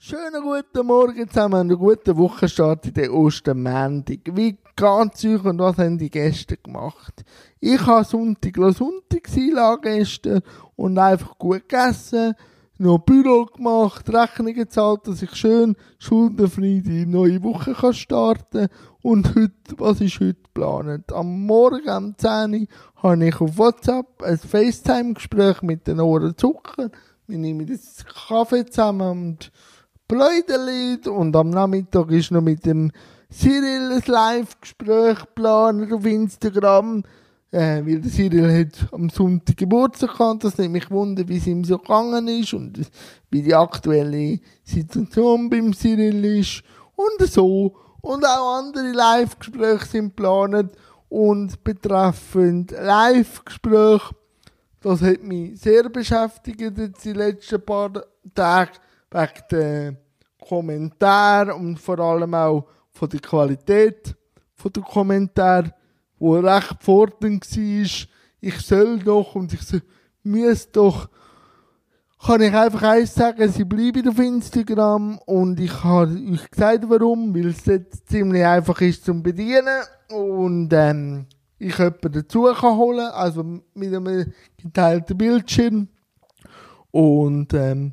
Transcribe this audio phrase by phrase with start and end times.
[0.00, 4.30] Schönen guten Morgen zusammen und einen guten Wochenstart in der Ostermäntig.
[4.32, 7.24] Wie geht's euch und was haben die Gäste gemacht?
[7.58, 10.42] Ich habe Sonntag Sonntag sein gestern
[10.76, 12.34] und einfach gut gegessen,
[12.78, 18.68] noch Büro gemacht, Rechnungen gezahlt, dass ich schön schuldenfrei die neue Woche kann starten
[19.02, 21.12] Und heute, was ist heute geplant?
[21.12, 22.66] Am Morgen, am 10 Uhr,
[23.02, 26.88] habe ich auf WhatsApp ein FaceTime-Gespräch mit den Ohren Zucker.
[27.26, 29.50] Wir nehmen jetzt Kaffee zusammen und
[30.08, 32.90] Blödelied und am Nachmittag ist noch mit dem
[33.30, 37.02] Cyril ein Live-Gespräch geplant auf Instagram,
[37.50, 41.46] äh, weil der Cyril hat am Sonntag Geburtstag gehabt, das nimmt mich wunder, wie es
[41.46, 42.80] ihm so gegangen ist und
[43.30, 46.62] wie die aktuelle Situation beim Cyril ist.
[46.96, 47.76] Und so.
[48.00, 50.72] Und auch andere Live-Gespräche sind geplant
[51.10, 54.14] und betreffend Live-Gespräche,
[54.80, 57.92] das hat mich sehr beschäftigt jetzt die letzten paar
[58.34, 58.72] Tage
[59.10, 59.98] wegen den
[60.40, 64.16] Kommentaren und vor allem auch von der Qualität
[64.54, 65.72] von den Kommentaren,
[66.18, 68.08] wo recht fordernd war.
[68.40, 69.82] Ich soll doch und ich soll,
[70.24, 71.08] muss doch
[72.20, 77.32] kann ich einfach eins sagen, sie bleiben auf Instagram und ich habe euch gesagt, warum,
[77.32, 81.26] weil es jetzt ziemlich einfach ist zum Bedienen und ähm,
[81.58, 85.88] ich jemanden dazu kann holen, also mit einem geteilten Bildschirm
[86.90, 87.92] und ähm,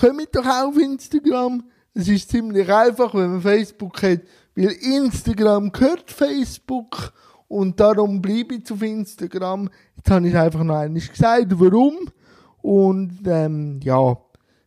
[0.00, 1.62] kommt doch auf Instagram.
[1.92, 4.20] Es ist ziemlich einfach, wenn man Facebook hat,
[4.56, 7.12] weil Instagram gehört Facebook
[7.48, 9.68] und darum bleibe ich auf Instagram.
[9.96, 11.94] Jetzt habe ich einfach noch einmal gesagt, warum.
[12.62, 14.16] Und ähm, ja,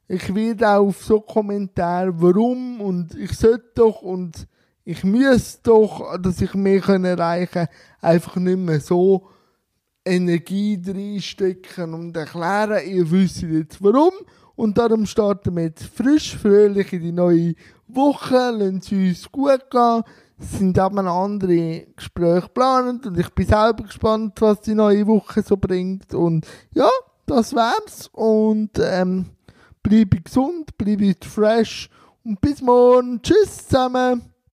[0.07, 4.47] ich werde auch auf so Kommentare, warum und ich sollte doch und
[4.83, 7.67] ich muss doch, dass ich mehr erreichen kann,
[8.01, 9.27] einfach nicht mehr so
[10.05, 14.11] Energie reinstecken und erklären, ihr wisst jetzt warum
[14.55, 17.55] und darum starten wir jetzt frisch, fröhlich in die neue
[17.87, 20.03] Woche, lassen sie uns gut gehen.
[20.39, 25.41] Es sind noch andere Gespräche geplant und ich bin selber gespannt, was die neue Woche
[25.41, 26.13] so bringt.
[26.13, 26.89] Und ja,
[27.25, 28.09] das wär's.
[28.11, 29.27] Und ähm,
[29.81, 31.89] bleibe gesund, bleibe fresh
[32.23, 33.21] und bis morgen.
[33.21, 34.32] Tschüss zusammen.